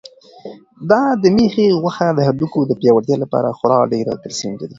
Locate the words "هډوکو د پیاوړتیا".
2.27-3.17